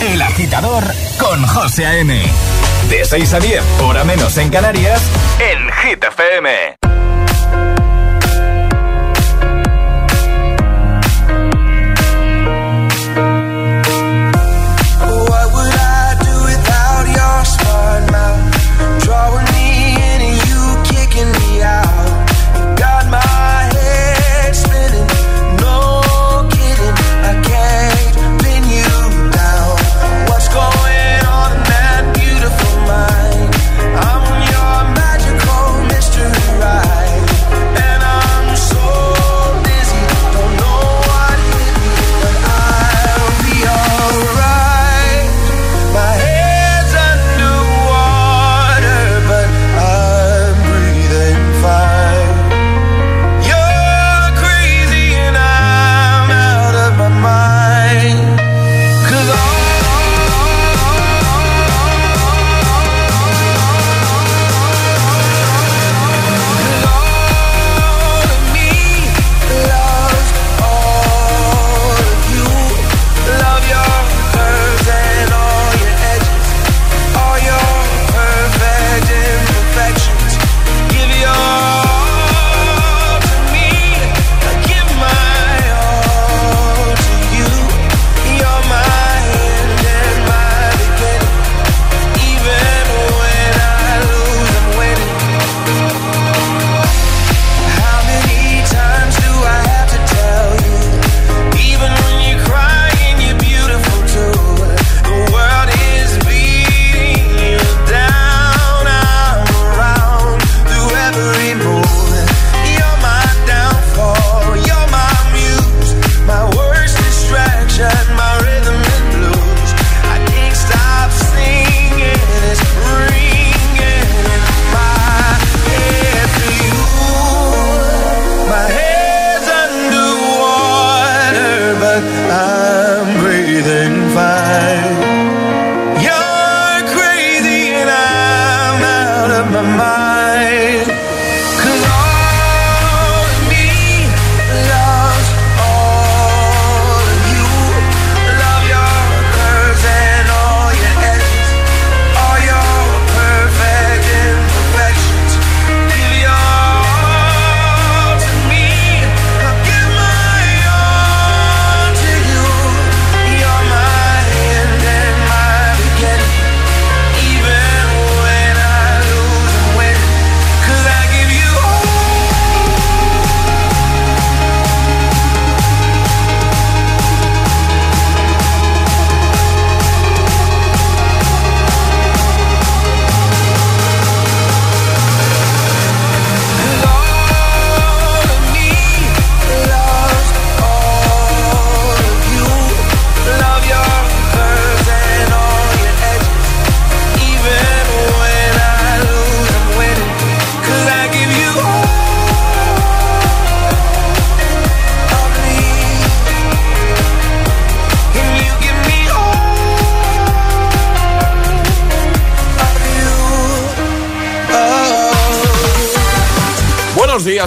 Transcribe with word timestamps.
El 0.00 0.22
agitador 0.22 0.84
con 1.18 1.44
José 1.44 1.84
A.M. 1.84 2.22
De 2.88 3.04
6 3.04 3.34
a 3.34 3.40
10, 3.40 3.62
hora 3.82 4.04
menos 4.04 4.38
en 4.38 4.48
Canarias, 4.48 5.02
en 5.40 5.68
Hit 5.72 6.04
FM. 6.04 6.87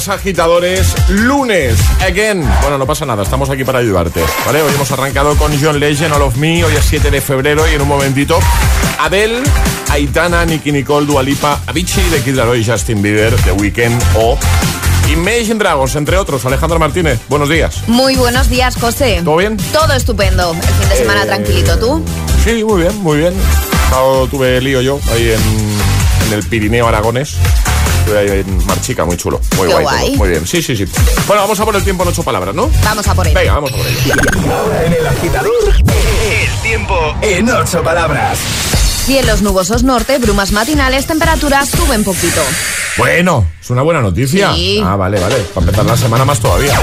Días, 0.02 0.10
agitadores. 0.10 0.96
Lunes, 1.10 1.78
again. 2.02 2.48
Bueno, 2.62 2.78
no 2.78 2.86
pasa 2.86 3.06
nada, 3.06 3.24
estamos 3.24 3.50
aquí 3.50 3.64
para 3.64 3.80
ayudarte. 3.80 4.22
¿Vale? 4.46 4.62
Hoy 4.62 4.74
hemos 4.74 4.92
arrancado 4.92 5.36
con 5.36 5.52
John 5.62 5.80
Legend, 5.80 6.14
All 6.14 6.22
of 6.24 6.38
Me. 6.38 6.64
Hoy 6.64 6.76
es 6.76 6.86
7 6.86 7.12
de 7.12 7.22
febrero 7.22 7.70
y 7.70 7.76
en 7.76 7.82
un 7.82 7.88
momentito, 7.88 8.40
Adele, 9.00 9.42
Aitana, 9.90 10.46
Nicky 10.46 10.72
Nicole, 10.72 11.06
Dualipa, 11.06 11.60
Avicii, 11.68 12.10
de 12.10 12.22
Kid 12.22 12.36
Laroi, 12.36 12.66
Justin 12.66 13.02
Bieber, 13.02 13.36
The 13.44 13.52
Weeknd 13.52 14.02
o 14.16 14.38
Imagine 15.12 15.56
Dragons, 15.56 15.96
entre 15.96 16.18
otros. 16.18 16.46
Alejandro 16.46 16.80
Martínez, 16.80 17.20
buenos 17.28 17.50
días. 17.50 17.84
Muy 17.88 18.16
buenos 18.16 18.50
días, 18.50 18.76
José. 18.80 19.22
¿Todo 19.24 19.38
bien? 19.38 19.58
Todo 19.74 19.94
estupendo. 19.94 20.54
El 20.54 20.62
fin 20.62 20.90
de 20.90 20.96
semana 20.96 21.24
Eh, 21.24 21.28
tranquilito, 21.28 21.78
¿tú? 21.78 22.04
Sí, 22.44 22.64
muy 22.64 22.82
bien, 22.84 22.96
muy 23.02 23.18
bien. 23.18 23.34
Sábado 23.90 24.28
tuve 24.28 24.62
lío 24.62 24.82
yo 24.82 25.00
ahí 25.12 25.32
en, 25.32 26.28
en 26.28 26.34
el 26.34 26.44
Pirineo 26.48 26.88
Aragones. 26.88 27.36
Estuve 28.02 28.18
ahí 28.18 28.40
en 28.40 28.66
Marchica, 28.66 29.06
muy 29.06 29.16
chulo. 29.16 29.40
Muy 29.58 29.68
Qué 29.68 29.74
guay. 29.74 29.86
todo, 29.86 29.98
guay. 29.98 30.18
Muy 30.18 30.30
bien, 30.30 30.48
sí, 30.48 30.62
sí, 30.62 30.76
sí. 30.76 30.86
Bueno, 31.28 31.44
vamos 31.44 31.60
a 31.60 31.66
por 31.66 31.76
el 31.76 31.84
tiempo 31.84 32.04
en 32.04 32.10
ocho 32.10 32.24
palabras, 32.24 32.56
¿no? 32.56 32.70
Vamos 32.84 33.08
a 33.08 33.14
por 33.14 33.28
ello. 33.28 33.40
Venga, 33.40 33.54
vamos 33.54 33.72
a 33.72 33.78
por 33.78 33.88
ello. 33.88 34.14
Ahora 34.54 34.86
en 34.86 34.94
el 34.94 35.08
agitador, 35.08 35.54
el 35.76 36.62
tiempo 36.62 36.96
en 37.22 37.50
ocho 37.50 37.84
palabras. 37.84 38.40
Cielos 39.06 39.42
nubosos 39.42 39.84
norte, 39.84 40.18
brumas 40.18 40.52
matinales, 40.52 41.06
temperaturas 41.06 41.70
suben 41.70 42.04
poquito. 42.04 42.42
Bueno, 42.98 43.48
es 43.62 43.70
una 43.70 43.84
buena 43.84 44.02
noticia. 44.02 44.54
Sí. 44.54 44.82
Ah, 44.84 44.96
vale, 44.96 45.20
vale. 45.20 45.36
Para 45.54 45.66
empezar 45.66 45.86
la 45.86 45.98
semana 45.98 46.26
más 46.26 46.40
todavía. 46.40 46.74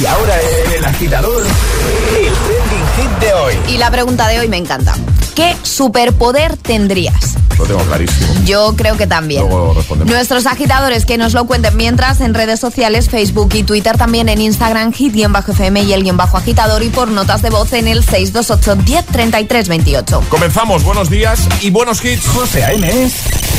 Y 0.00 0.06
ahora 0.06 0.34
en 0.66 0.72
el 0.72 0.84
agitador, 0.84 1.42
el 1.42 2.32
trending 2.32 2.86
hit 2.96 3.18
de 3.20 3.32
hoy. 3.34 3.54
Y 3.68 3.76
la 3.78 3.90
pregunta 3.90 4.26
de 4.28 4.40
hoy 4.40 4.48
me 4.48 4.56
encanta. 4.56 4.94
¿Qué 5.38 5.54
superpoder 5.62 6.56
tendrías? 6.56 7.36
Lo 7.56 7.64
tengo 7.64 7.78
clarísimo. 7.84 8.26
Yo 8.44 8.74
creo 8.74 8.96
que 8.96 9.06
también. 9.06 9.42
Luego 9.48 9.72
respondemos. 9.72 10.12
Nuestros 10.12 10.46
agitadores 10.46 11.06
que 11.06 11.16
nos 11.16 11.32
lo 11.32 11.44
cuenten 11.46 11.76
mientras 11.76 12.20
en 12.20 12.34
redes 12.34 12.58
sociales, 12.58 13.08
Facebook 13.08 13.50
y 13.54 13.62
Twitter, 13.62 13.96
también 13.96 14.28
en 14.28 14.40
Instagram, 14.40 14.92
hit 14.92 15.14
y 15.14 15.22
en 15.22 15.32
bajo 15.32 15.52
FM 15.52 15.82
y 15.82 15.92
el 15.92 16.02
guion 16.02 16.16
bajo 16.16 16.38
agitador 16.38 16.82
y 16.82 16.88
por 16.88 17.06
notas 17.06 17.40
de 17.42 17.50
voz 17.50 17.72
en 17.72 17.86
el 17.86 18.02
628 18.02 18.82
10 18.84 19.06
33 19.06 19.68
28. 19.68 20.24
Comenzamos, 20.28 20.82
buenos 20.82 21.08
días 21.08 21.48
y 21.60 21.70
buenos 21.70 22.04
hits. 22.04 22.26
José 22.26 22.64
A.M. 22.64 23.04
es 23.04 23.12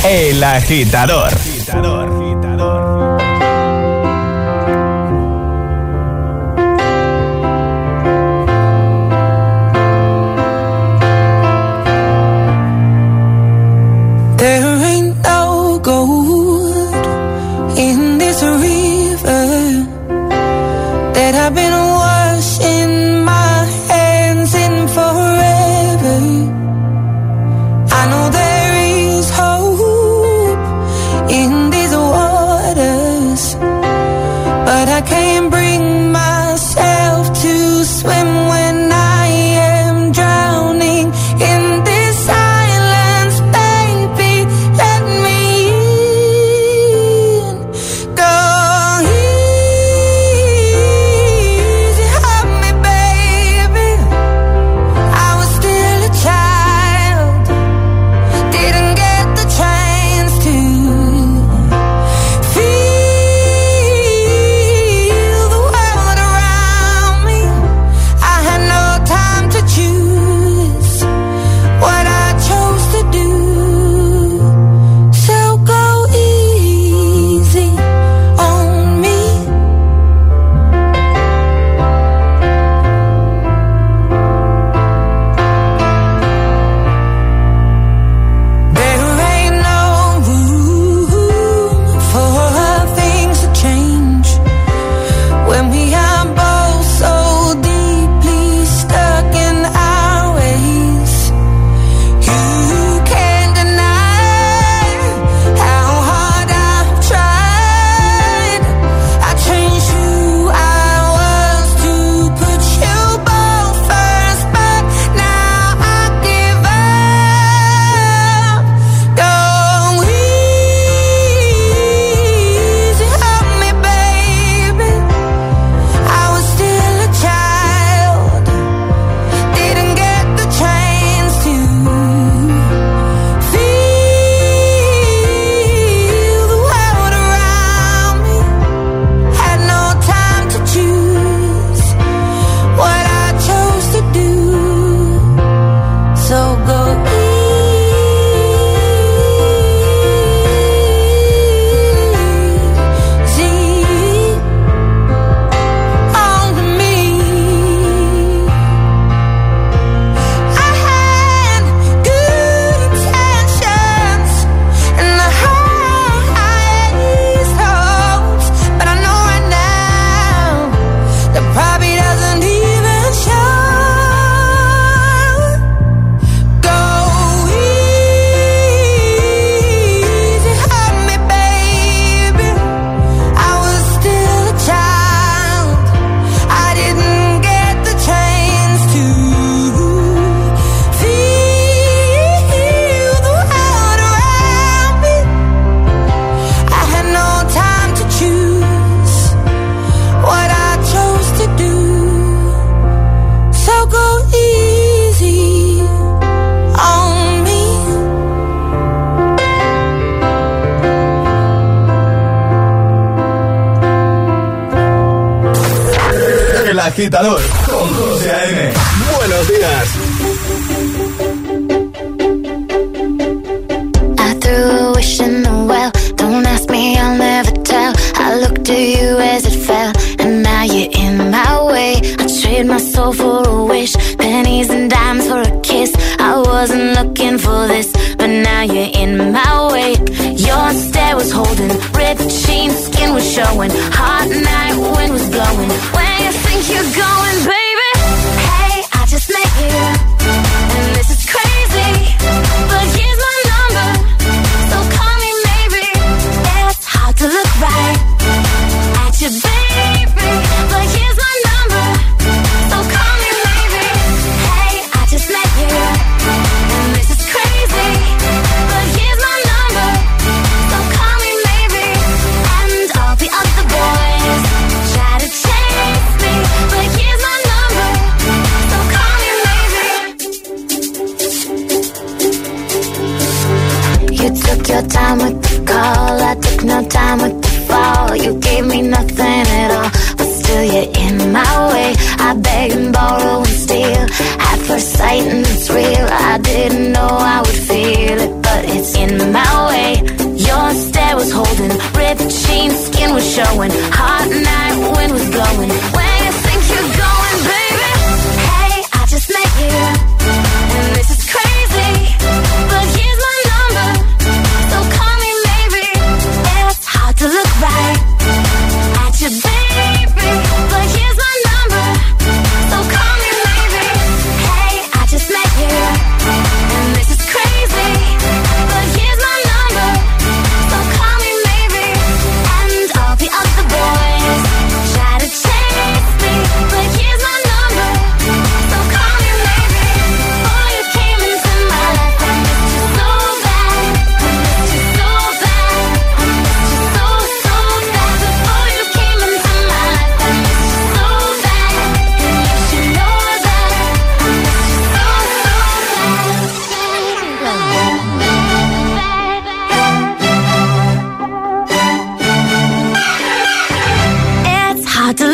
El 0.04 0.44
Agitador. 0.44 1.32
agitador. 1.32 2.19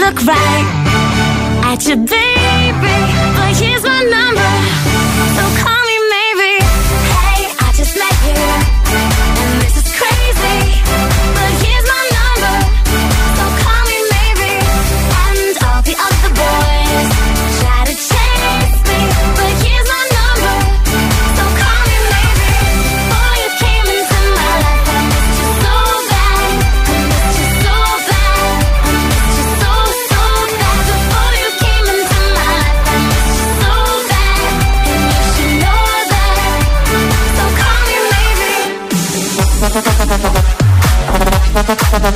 look 0.07 0.25
right 0.25 0.67
at 1.65 1.85
your 1.85 1.97
baby, 1.97 2.97
but 3.35 3.57
here's 3.57 3.83
my 3.83 4.03
number. 4.05 4.36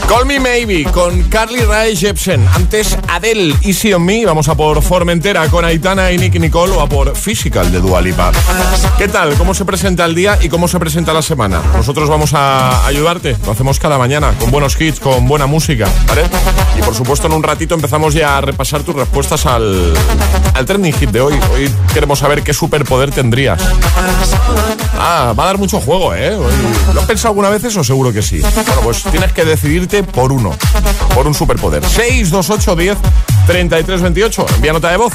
Call 0.09 0.26
Me 0.26 0.38
Maybe 0.38 0.85
con 0.85 1.25
Carly 1.25 1.62
Rae 1.62 1.97
Jepsen. 1.97 2.47
Antes 2.54 2.97
Adele, 3.09 3.54
Easy 3.62 3.92
on 3.92 4.04
Me. 4.04 4.25
Vamos 4.25 4.49
a 4.49 4.54
por 4.54 4.80
Formentera 4.80 5.49
con 5.49 5.64
Aitana 5.64 6.12
y 6.12 6.19
Nick 6.19 6.38
Nicole 6.38 6.73
o 6.73 6.80
a 6.80 6.88
por 6.88 7.16
Physical 7.16 7.73
de 7.73 7.80
Dualipa. 7.80 8.30
¿Qué 8.97 9.09
tal? 9.09 9.35
¿Cómo 9.35 9.54
se 9.54 9.64
presenta 9.64 10.04
el 10.04 10.14
día 10.14 10.38
y 10.40 10.49
cómo 10.49 10.69
se 10.69 10.78
presenta 10.78 11.12
la 11.12 11.23
semana? 11.23 11.61
Nosotros 11.75 12.09
vamos 12.09 12.33
a 12.35 12.87
ayudarte. 12.87 13.37
Lo 13.45 13.52
hacemos 13.52 13.80
cada 13.80 13.99
mañana 13.99 14.35
con 14.38 14.52
buenos 14.52 14.80
hits, 14.80 15.00
con 15.00 15.26
buena 15.26 15.47
música. 15.47 15.88
¿Vale? 16.07 16.23
Y 16.78 16.83
por 16.83 16.95
supuesto, 16.95 17.26
en 17.26 17.33
un 17.33 17.42
ratito 17.42 17.75
empezamos 17.75 18.14
ya 18.14 18.38
a 18.38 18.40
repasar 18.40 18.83
tus 18.83 18.95
respuestas 18.95 19.47
al, 19.47 19.92
al 20.54 20.64
trending 20.64 20.92
hit 20.95 21.11
de 21.11 21.21
hoy. 21.21 21.35
Hoy 21.52 21.71
queremos 21.92 22.21
saber 22.21 22.42
qué 22.42 22.54
superpoder 22.54 23.11
tendrías. 23.11 23.61
Ah, 24.99 25.32
va 25.38 25.44
a 25.44 25.47
dar 25.47 25.59
mucho 25.59 25.80
juego, 25.80 26.14
¿eh? 26.14 26.37
¿Lo 26.92 27.00
has 27.00 27.06
pensado 27.06 27.28
alguna 27.28 27.49
vez 27.49 27.64
eso? 27.64 27.82
Seguro 27.85 28.12
que 28.12 28.23
sí. 28.23 28.40
Bueno, 28.40 28.80
pues 28.82 29.02
tienes 29.04 29.32
que 29.32 29.44
decidirte 29.44 30.02
por 30.02 30.32
uno, 30.32 30.50
por 31.14 31.26
un 31.26 31.35
superpoder. 31.35 31.85
628 31.85 32.76
10 32.76 32.99
33 33.47 34.02
28. 34.02 34.47
Envía 34.56 34.73
nota 34.73 34.90
de 34.90 34.97
voz. 34.97 35.12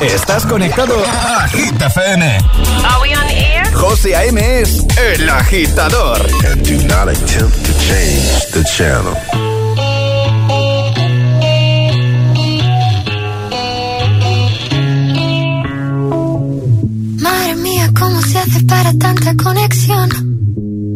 Estás 0.00 0.46
conectado 0.46 0.94
a 1.04 1.46
Hit 1.48 1.80
FM. 1.80 2.38
Air? 3.30 3.72
José 3.74 4.16
A.M. 4.16 4.60
es 4.60 4.84
el 4.96 5.28
agitador. 5.28 6.20
And 6.50 6.62
do 6.66 6.82
not 6.86 7.08
attempt 7.08 7.64
to 7.66 7.72
change 7.78 8.46
the 8.52 8.64
channel. 8.64 9.49
para 18.70 18.92
tanta 18.94 19.34
conexión. 19.36 20.08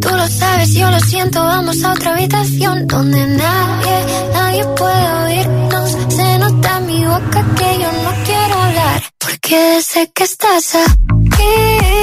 Tú 0.00 0.08
lo 0.08 0.26
sabes, 0.28 0.72
yo 0.74 0.90
lo 0.90 1.00
siento, 1.00 1.42
vamos 1.42 1.82
a 1.82 1.92
otra 1.92 2.12
habitación 2.12 2.86
donde 2.86 3.26
nadie, 3.26 3.96
nadie 4.32 4.64
puede 4.78 5.06
oírnos. 5.24 5.90
Se 6.08 6.38
nota 6.38 6.78
en 6.78 6.86
mi 6.86 7.04
boca 7.04 7.44
que 7.58 7.68
yo 7.82 7.90
no 8.04 8.12
quiero 8.24 8.54
hablar, 8.62 9.02
porque 9.18 9.82
sé 9.82 10.10
que 10.14 10.24
estás 10.24 10.76
aquí. 10.76 11.93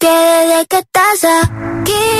que 0.00 0.08
desde 0.08 0.66
que 0.66 0.78
estás 0.78 1.24
aquí. 1.24 2.19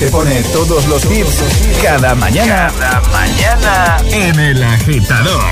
te 0.00 0.06
pone 0.06 0.42
todos 0.44 0.86
los 0.88 1.02
tips 1.02 1.42
cada 1.82 2.14
mañana. 2.14 2.72
Cada 2.78 3.00
mañana 3.12 3.98
en 4.10 4.40
el 4.40 4.62
agitador. 4.62 5.42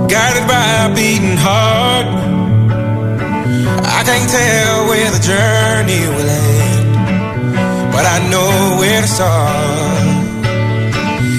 guided 0.08 0.48
by 0.48 0.86
a 0.86 0.96
beating 0.96 1.38
heart. 1.38 2.08
I 3.86 4.04
can't 4.04 4.30
tell 4.30 4.88
where 4.88 5.12
the 5.12 5.20
journey 5.20 6.02
will 6.16 6.30
end, 6.30 7.92
but 7.92 8.04
I 8.04 8.28
know 8.32 8.78
where 8.80 9.02
to 9.02 9.08
start. 9.08 9.99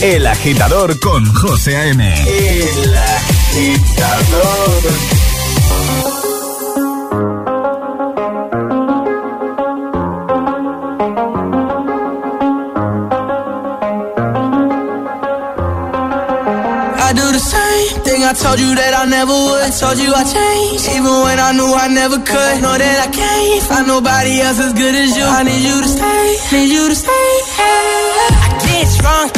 El 0.00 0.26
Agitador 0.26 0.98
con 1.00 1.24
José 1.34 1.76
A.M. 1.76 2.14
El 2.26 2.96
Agitador. 2.96 4.38
I 17.00 17.12
do 17.12 17.32
the 17.32 17.40
same 17.40 18.02
thing 18.04 18.22
I 18.22 18.34
told 18.34 18.60
you 18.60 18.74
that 18.76 18.94
I 18.94 19.04
never 19.06 19.32
would. 19.32 19.62
I 19.62 19.70
told 19.70 19.98
you 19.98 20.14
I 20.14 20.22
changed, 20.22 20.88
even 20.94 21.10
when 21.26 21.40
I 21.40 21.52
knew 21.52 21.74
I 21.74 21.88
never 21.88 22.18
could. 22.18 22.62
Know 22.62 22.78
that 22.78 22.98
I 23.02 23.10
can't 23.10 23.62
find 23.64 23.86
nobody 23.88 24.40
else 24.42 24.60
as 24.60 24.72
good 24.74 24.94
as 24.94 25.16
you. 25.16 25.24
I 25.24 25.42
need 25.42 25.64
you 25.64 25.80
to 25.82 25.88
stay, 25.88 26.36
need 26.52 26.70
you 26.70 26.88
to 26.88 26.94
stay. 26.94 27.28
I 27.58 28.62
get 28.62 28.86
drunk, 29.00 29.37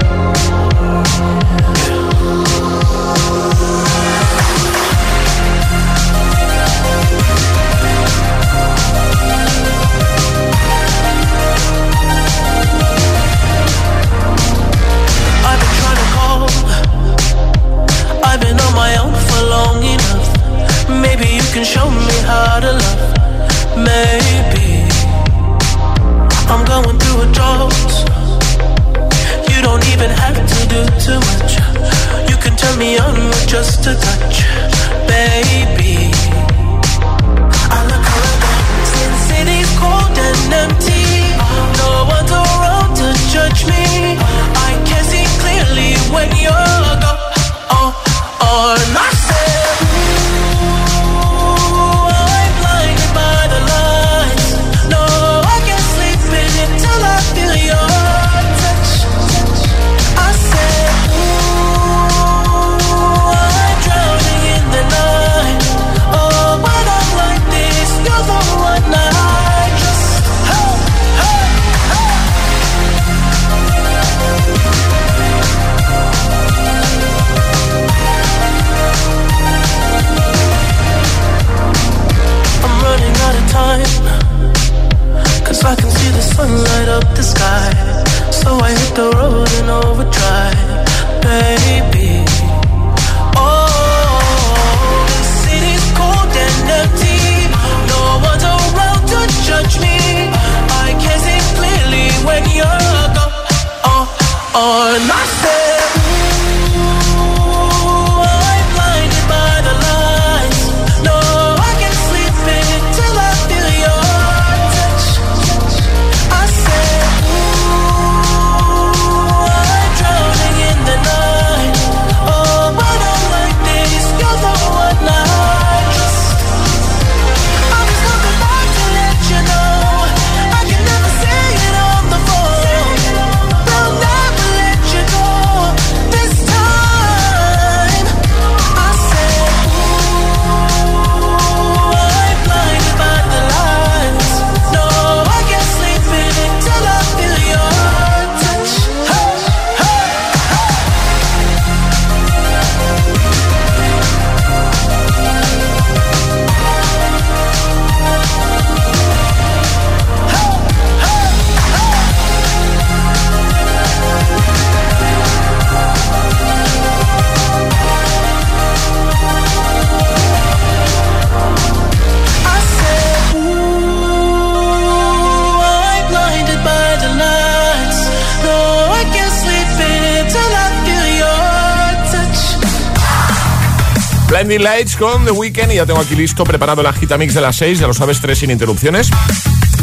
con 185.01 185.25
The 185.25 185.31
Weeknd 185.31 185.71
y 185.71 185.75
ya 185.77 185.85
tengo 185.87 185.99
aquí 185.99 186.15
listo 186.15 186.43
preparado 186.43 186.83
la 186.83 186.93
gita 186.93 187.17
mix 187.17 187.33
de 187.33 187.41
las 187.41 187.55
6, 187.55 187.79
ya 187.79 187.87
lo 187.87 187.93
sabes, 187.95 188.21
tres 188.21 188.37
sin 188.37 188.51
interrupciones. 188.51 189.09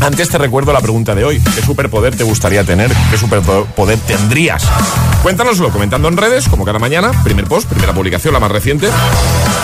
Antes 0.01 0.29
te 0.29 0.39
recuerdo 0.39 0.73
la 0.73 0.81
pregunta 0.81 1.13
de 1.17 1.25
hoy. 1.25 1.43
¿Qué 1.57 1.61
superpoder 1.61 2.15
te 2.15 2.23
gustaría 2.23 2.63
tener? 2.63 2.89
¿Qué 3.11 3.19
superpoder 3.19 3.99
tendrías? 4.07 4.63
Cuéntanoslo 5.25 5.71
comentando 5.71 6.07
en 6.07 6.17
redes, 6.17 6.49
como 6.49 6.65
cada 6.65 6.79
mañana. 6.79 7.11
Primer 7.25 7.47
post, 7.47 7.69
primera 7.69 7.93
publicación, 7.93 8.33
la 8.33 8.39
más 8.39 8.53
reciente. 8.53 8.89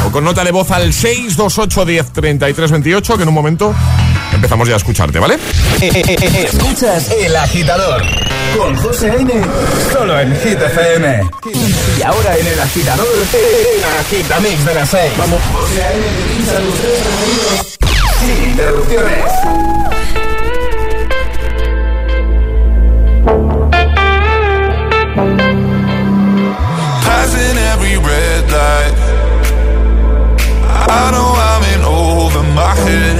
O 0.05 0.11
con 0.11 0.25
nota 0.25 0.43
de 0.43 0.51
voz 0.51 0.73
al 0.73 0.93
628 0.93 1.85
10 1.85 2.11
33 2.11 2.71
28, 2.73 3.17
que 3.17 3.23
en 3.23 3.29
un 3.29 3.35
momento 3.35 3.73
empezamos 4.33 4.67
ya 4.67 4.75
a 4.75 4.79
escucharte, 4.79 5.21
¿vale? 5.21 5.35
Eh, 5.81 5.91
eh, 5.95 6.17
eh, 6.21 6.49
escuchas 6.53 7.13
El 7.13 7.37
Agitador 7.37 8.03
con 8.59 8.75
José 8.75 9.15
N. 9.21 9.33
Solo 9.93 10.19
en 10.19 10.35
Hit 10.41 10.59
y 11.99 12.03
ahora 12.03 12.37
en 12.37 12.47
el 12.47 12.61
agitador, 12.61 13.07
el 13.07 13.85
agitamix 14.01 14.65
de 14.65 14.75
las 14.75 14.91
6. 14.91 15.13
Vamos. 15.17 15.41
O 15.55 15.67
sea, 15.69 15.93
en 15.93 16.03
el 16.03 16.13
Sin 18.21 18.51
interrupciones. 18.51 19.25
I 30.87 31.11
know 31.11 31.33
I'm 31.35 31.63
in 31.75 31.83
over 31.85 32.43
my 32.53 32.75
head. 32.75 33.17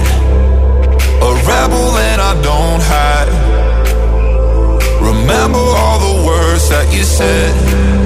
A 1.23 1.31
rebel 1.49 1.93
that 1.93 2.21
I 2.21 2.33
don't 2.43 2.83
hide. 2.83 3.31
Remember 5.01 5.59
all 5.59 5.99
the 5.99 6.27
words 6.27 6.69
that 6.69 6.93
you 6.93 7.05
said. 7.05 8.04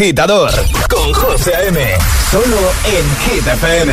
Agitador 0.00 0.50
con 0.88 1.12
José 1.12 1.54
A.M. 1.54 1.78
Solo 2.30 2.72
en 2.84 3.04
Hit 3.20 3.46
FM. 3.46 3.92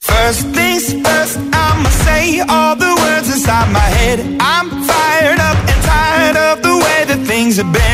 First 0.00 0.54
things 0.54 0.94
first, 1.06 1.36
I'ma 1.52 1.90
say 2.06 2.40
all 2.48 2.76
the 2.76 2.94
words 3.02 3.28
inside 3.28 3.70
my 3.70 3.78
head. 3.98 4.20
I'm 4.40 4.70
fired 4.70 5.38
up 5.38 5.58
and 5.68 5.82
tired 5.84 6.36
of 6.36 6.62
the 6.62 6.76
way 6.78 7.04
that 7.04 7.26
things 7.26 7.58
have 7.58 7.70
been. 7.70 7.93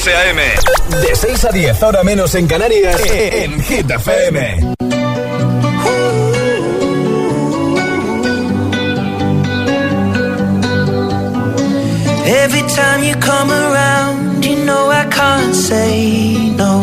José 0.00 0.16
A.M. 0.16 0.40
De 1.02 1.14
6 1.14 1.44
a 1.44 1.50
10, 1.50 1.82
ahora 1.82 2.02
menos 2.02 2.34
en 2.34 2.46
Canarias, 2.46 2.98
en 3.04 3.60
Hit 3.60 3.90
FM. 3.90 4.74
Every 12.24 12.62
time 12.62 13.04
you 13.04 13.14
come 13.16 13.50
around, 13.50 14.42
you 14.42 14.64
know 14.64 14.90
I 14.90 15.04
can't 15.10 15.54
say 15.54 16.50
no. 16.56 16.80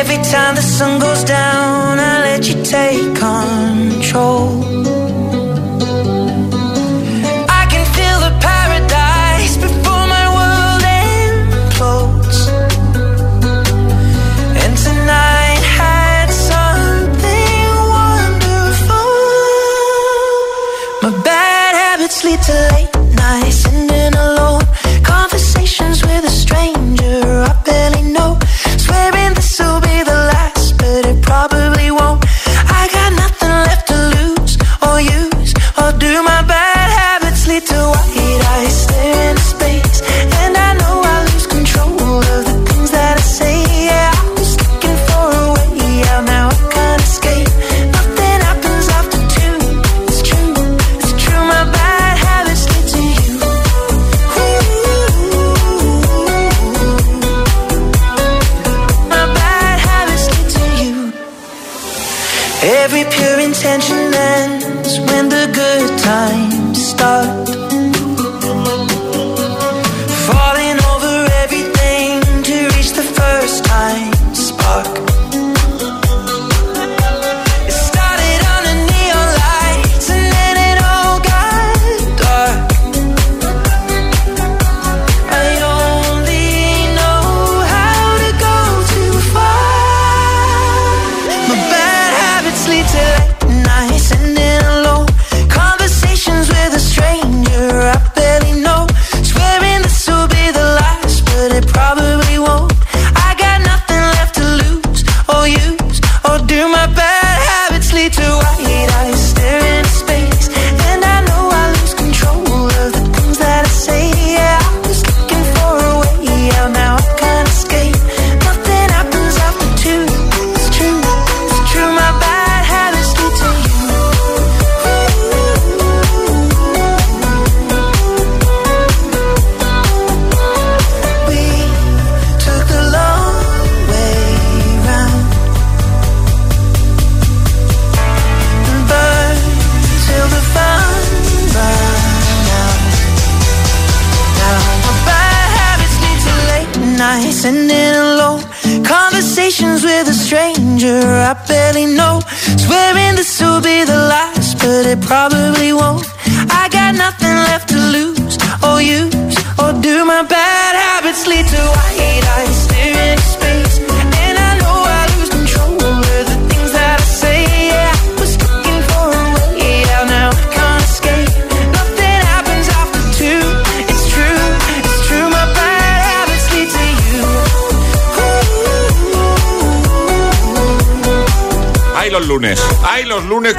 Every 0.00 0.16
time 0.24 0.56
the 0.56 0.62
sun 0.62 0.98
goes 0.98 1.22
down, 1.22 2.00
I 2.00 2.20
let 2.32 2.48
you 2.48 2.60
take 2.64 3.14
control. 3.14 3.53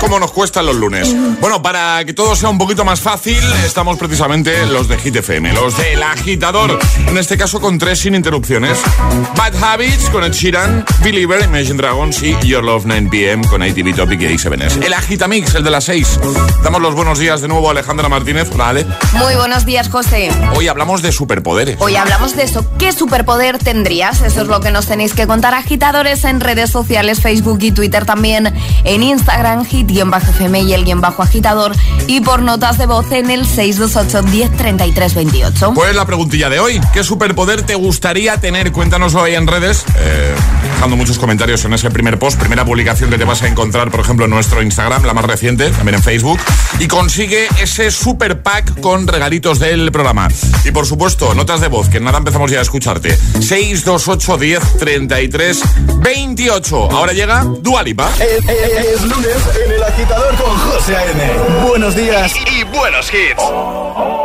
cómo 0.05 0.19
nos 0.19 0.31
cuestan 0.31 0.67
los 0.67 0.75
lunes. 0.75 1.15
Bueno, 1.41 1.63
para 1.63 2.05
que 2.05 2.13
todo 2.13 2.35
sea 2.35 2.49
un 2.49 2.59
poquito 2.59 2.85
más 2.85 2.99
fácil, 2.99 3.39
estamos 3.65 3.97
precisamente 3.97 4.67
los 4.67 4.87
de 4.87 4.99
Hit 4.99 5.15
FM, 5.15 5.51
los 5.53 5.75
del 5.77 6.03
agitador. 6.03 6.77
En 7.07 7.17
este 7.17 7.39
caso 7.39 7.59
con 7.59 7.79
tres 7.79 8.01
sin 8.01 8.13
interrupciones. 8.13 8.77
Bad 9.35 9.55
Habits 9.63 10.11
con 10.11 10.23
Ed 10.23 10.33
Sheeran, 10.33 10.85
Believer, 11.03 11.43
Imagine 11.43 11.77
Dragons 11.77 12.21
y 12.21 12.37
Your 12.45 12.63
Love 12.63 12.85
9pm 12.85 13.49
con 13.49 13.65
ITV 13.65 13.95
Topic 13.95 14.21
y 14.21 14.25
A7S. 14.37 14.83
El 14.83 14.93
agitamix, 14.93 15.55
el 15.55 15.63
de 15.63 15.71
las 15.71 15.85
seis. 15.85 16.19
Damos 16.63 16.83
los 16.83 16.93
buenos 16.93 17.17
días 17.17 17.41
de 17.41 17.47
nuevo 17.47 17.67
a 17.67 17.71
Alejandra 17.71 18.07
Martínez. 18.07 18.55
Vale. 18.55 18.85
Muy 19.13 19.33
buenos 19.35 19.65
días, 19.65 19.89
José. 19.89 20.29
Hoy 20.55 20.67
hablamos 20.67 21.01
de 21.01 21.11
superpoderes. 21.11 21.77
Hoy 21.79 21.95
hablamos 21.95 22.35
de 22.35 22.43
eso. 22.43 22.63
¿Qué 22.77 22.91
superpoder 22.91 23.57
tendrías? 23.57 24.21
Eso 24.21 24.41
es 24.41 24.47
lo 24.47 24.59
que 24.59 24.69
nos 24.69 24.85
tenéis 24.85 25.15
que 25.15 25.25
contar 25.25 25.55
agitadores 25.55 26.25
en 26.25 26.41
redes 26.41 26.69
sociales, 26.69 27.21
Facebook 27.21 27.57
y 27.61 27.71
Twitter 27.71 28.05
también, 28.05 28.53
en 28.83 29.01
Instagram, 29.01 29.65
Hit 29.65 29.94
fm 30.01 30.61
y 30.61 30.73
el 30.73 30.83
guion 30.85 31.01
bajo 31.01 31.23
agitador 31.23 31.73
y 32.07 32.21
por 32.21 32.41
notas 32.41 32.77
de 32.77 32.85
voz 32.85 33.11
en 33.11 33.29
el 33.29 33.45
628 33.45 34.31
10 34.31 34.57
33 34.57 35.15
28. 35.15 35.71
¿Cuál 35.73 35.89
es 35.89 35.95
la 35.95 36.05
preguntilla 36.05 36.49
de 36.49 36.59
hoy? 36.59 36.81
¿Qué 36.93 37.03
superpoder 37.03 37.63
te 37.63 37.75
gustaría 37.75 38.39
tener? 38.39 38.71
Cuéntanoslo 38.71 39.23
ahí 39.23 39.35
en 39.35 39.47
redes. 39.47 39.85
Eh 39.97 40.35
dejando 40.75 40.97
muchos 40.97 41.17
comentarios 41.17 41.63
en 41.63 41.73
ese 41.73 41.89
primer 41.89 42.19
post, 42.19 42.37
primera 42.37 42.65
publicación 42.65 43.09
que 43.09 43.17
te 43.17 43.23
vas 43.23 43.41
a 43.43 43.47
encontrar, 43.47 43.89
por 43.89 44.01
ejemplo, 44.01 44.25
en 44.25 44.31
nuestro 44.31 44.61
Instagram, 44.61 45.05
la 45.05 45.13
más 45.13 45.23
reciente, 45.23 45.69
también 45.69 45.95
en 45.95 46.03
Facebook. 46.03 46.37
Y 46.79 46.87
consigue 46.87 47.47
ese 47.61 47.91
super 47.91 48.41
pack 48.43 48.81
con 48.81 49.07
regalitos 49.07 49.59
del 49.59 49.89
programa. 49.93 50.27
Y 50.65 50.71
por 50.71 50.85
supuesto, 50.85 51.33
notas 51.33 51.61
de 51.61 51.69
voz, 51.69 51.87
que 51.87 52.01
nada 52.01 52.17
empezamos 52.17 52.51
ya 52.51 52.59
a 52.59 52.61
escucharte. 52.61 53.15
628 53.15 54.37
10 54.37 54.77
33 54.77 55.63
28. 55.97 56.91
Ahora 56.91 57.13
llega 57.13 57.45
Dualipa. 57.45 58.09
Es, 58.15 58.21
eh, 58.21 58.39
eh, 58.45 58.45
eh, 58.49 58.85
es, 58.95 59.01
lunes 59.03 59.37
en 59.65 59.71
el 59.71 59.83
agitador 59.83 60.35
con 60.35 60.57
José 60.57 60.97
A.M. 60.97 61.67
Buenos 61.69 61.95
días 61.95 62.33
y 62.51 62.63
buenos 62.65 63.09
hits. 63.13 64.24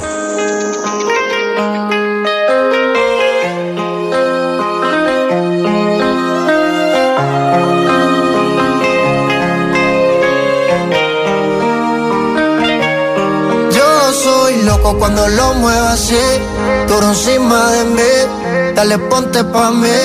Loco 14.81 14.97
cuando 14.97 15.27
lo 15.27 15.53
muevo 15.55 15.87
así, 15.87 16.19
duro 16.87 17.07
encima 17.09 17.71
de 17.71 17.85
mí. 17.85 18.73
Dale, 18.75 18.97
ponte 18.97 19.43
pa' 19.43 19.71
mí, 19.71 19.99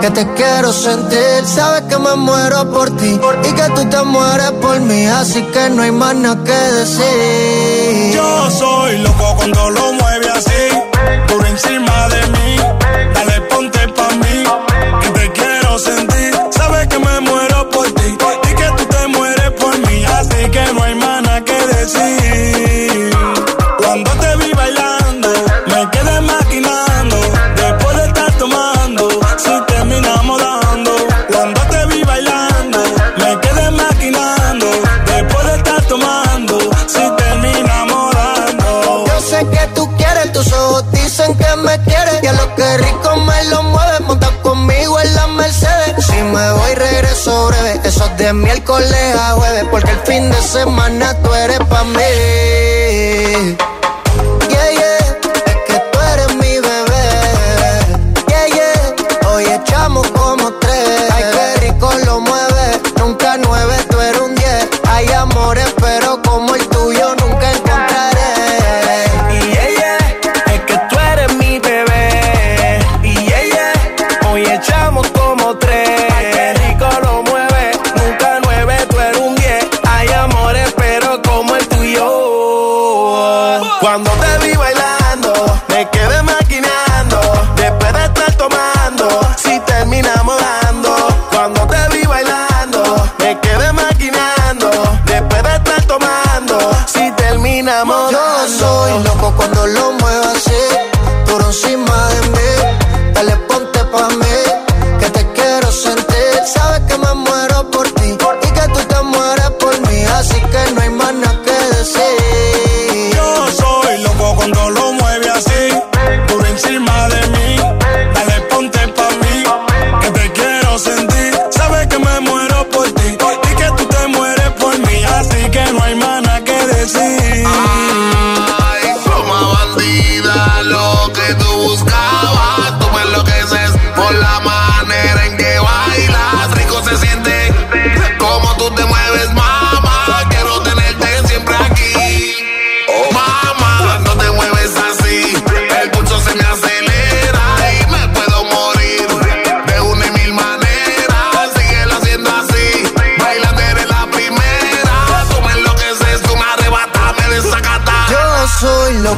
que 0.00 0.10
te 0.10 0.26
quiero 0.34 0.72
sentir. 0.72 1.44
Sabes 1.44 1.82
que 1.82 1.98
me 1.98 2.14
muero 2.16 2.70
por 2.70 2.90
ti 2.96 3.18
y 3.44 3.52
que 3.52 3.68
tú 3.74 3.88
te 3.88 4.02
mueres 4.02 4.52
por 4.52 4.80
mí, 4.80 5.06
así 5.06 5.42
que 5.42 5.70
no 5.70 5.82
hay 5.82 5.92
más 5.92 6.14
nada 6.14 6.44
que 6.44 6.52
decir. 6.52 8.14
Yo 8.14 8.50
soy 8.50 8.98
loco 8.98 9.34
cuando 9.36 9.70
lo 9.70 9.92
mueve 9.94 10.28
así, 10.30 10.62
por 11.28 11.46
encima 11.46 12.08
de 12.08 12.26
mí. 12.34 12.56
Dale, 13.14 13.40
ponte 13.42 13.88
pa' 13.88 14.14
mí, 14.22 14.44
que 15.02 15.08
te 15.10 15.32
quiero 15.32 15.78
sentir. 15.78 16.34
Sabes 16.50 16.86
que 16.88 16.98
me 16.98 17.20
muero 17.20 17.70
por 17.70 17.86
ti 17.92 18.16
y 18.50 18.54
que 18.54 18.68
tú 18.76 18.84
te 18.84 19.06
mueres 19.08 19.50
por 19.52 19.78
mí, 19.78 20.04
así 20.04 20.50
que 20.50 20.72
no 20.74 20.82
hay 20.82 20.94
más 20.94 21.22
nada 21.22 21.44
que 21.44 21.66
decir. 21.74 22.19
Breve. 47.30 47.80
Eso 47.84 48.04
es 48.04 48.16
de 48.18 48.32
miércoles 48.32 49.16
a 49.16 49.32
jueves, 49.32 49.64
porque 49.70 49.90
el 49.90 50.00
fin 50.00 50.30
de 50.30 50.42
semana 50.42 51.14
tú 51.22 51.32
eres 51.34 51.60
pa' 51.60 51.84
mí. 51.84 52.59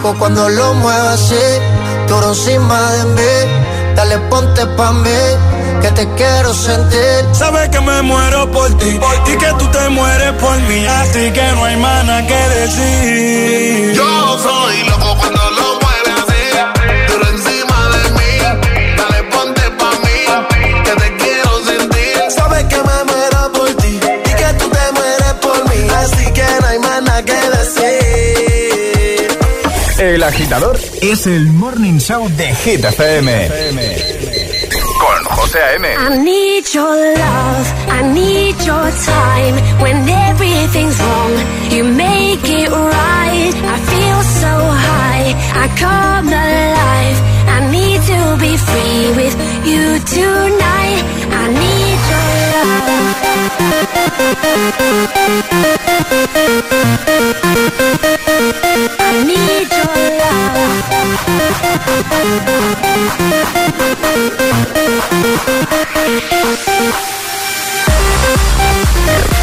Loco 0.03 0.19
cuando 0.19 0.49
lo 0.49 0.75
muevo 0.75 1.09
así, 1.09 1.45
duro 2.09 2.29
encima 2.29 2.93
de 2.93 3.05
mí. 3.05 3.53
Dale, 3.95 4.19
ponte 4.31 4.67
pa' 4.67 4.93
mí, 4.93 5.21
que 5.83 5.91
te 5.91 6.09
quiero 6.15 6.55
sentir. 6.55 7.27
Sabes 7.33 7.69
que 7.69 7.81
me 7.81 8.03
muero 8.03 8.51
por 8.51 8.77
ti 8.79 8.99
y 9.27 9.37
que 9.37 9.53
tú 9.59 9.67
te 9.69 9.89
mueres 9.91 10.33
por 10.41 10.57
mí, 10.63 10.87
así 10.87 11.31
que 11.31 11.53
no 11.53 11.65
hay 11.65 11.77
nada 11.77 12.27
que 12.27 12.49
decir. 12.61 13.95
Yo 13.95 14.39
soy 14.39 14.83
loco 14.89 15.02
El 30.23 30.29
agitador 30.29 30.79
es 31.01 31.27
el 31.27 31.51
Morning 31.53 31.99
Show 31.99 32.29
de 32.37 32.55
Hit 32.55 32.85
FM. 32.85 33.49
Con 35.01 35.25
José 35.37 35.59
A.M. 35.59 35.89
I 35.89 36.17
need 36.23 36.65
your 36.73 36.95
love, 37.19 37.67
I 37.91 38.03
need 38.15 38.55
your 38.65 38.93
time. 39.05 39.61
When 39.81 40.09
everything's 40.09 40.97
wrong, 41.01 41.33
you 41.73 41.83
make 41.83 42.49
it 42.49 42.71
right. 42.71 43.53
I 43.67 43.79
feel 43.91 44.23
so 44.23 44.71
high, 44.87 45.35
I 45.57 45.67
come 45.77 46.29
alive. 46.29 47.19
I 47.49 47.61
need 47.73 48.01
to 48.03 48.37
be 48.39 48.57
free 48.57 49.13
tonight. 50.07 51.03
I 51.33 51.49
need 51.59 51.99
your 52.13 52.29
love. 58.15 58.22
I 58.45 59.23
need 59.25 59.71
your 59.71 60.03
I'll 69.05 69.42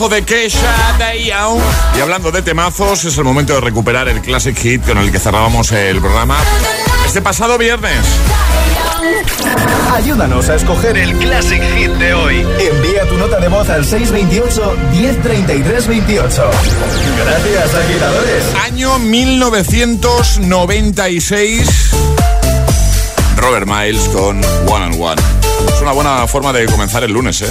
Temazo 0.00 0.14
de 0.14 0.24
Kesha 0.24 1.14
Young. 1.14 1.60
Y 1.94 2.00
hablando 2.00 2.32
de 2.32 2.40
temazos, 2.40 3.04
es 3.04 3.18
el 3.18 3.24
momento 3.24 3.52
de 3.52 3.60
recuperar 3.60 4.08
el 4.08 4.22
Classic 4.22 4.56
Hit 4.56 4.86
con 4.86 4.96
el 4.96 5.12
que 5.12 5.18
cerrábamos 5.18 5.70
el 5.72 6.00
programa 6.00 6.38
este 7.04 7.20
pasado 7.20 7.58
viernes. 7.58 8.02
Ayúdanos 9.94 10.48
a 10.48 10.54
escoger 10.54 10.96
el 10.96 11.14
Classic 11.18 11.62
Hit 11.74 11.90
de 11.90 12.14
hoy. 12.14 12.46
Envía 12.58 13.06
tu 13.10 13.18
nota 13.18 13.38
de 13.40 13.48
voz 13.48 13.68
al 13.68 13.84
628 13.84 14.74
1033 14.92 15.86
28. 15.86 16.50
Gracias, 17.22 17.74
agitadores. 17.74 18.44
Año 18.64 18.98
1996. 19.00 21.90
Robert 23.36 23.66
Miles 23.66 24.08
con 24.08 24.40
One 24.66 24.86
and 24.86 24.98
One. 24.98 25.20
Es 25.74 25.82
una 25.82 25.92
buena 25.92 26.26
forma 26.26 26.54
de 26.54 26.64
comenzar 26.64 27.04
el 27.04 27.12
lunes, 27.12 27.42
¿eh? 27.42 27.50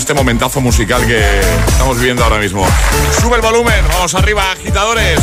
Este 0.00 0.14
momentazo 0.14 0.62
musical 0.62 1.06
que 1.06 1.22
estamos 1.68 1.98
viviendo 1.98 2.24
ahora 2.24 2.38
mismo. 2.38 2.66
Sube 3.20 3.36
el 3.36 3.42
volumen, 3.42 3.84
vamos 3.92 4.14
arriba, 4.14 4.50
agitadores. 4.50 5.20